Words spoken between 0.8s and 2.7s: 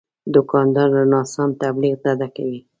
له ناسم تبلیغ ډډه کوي.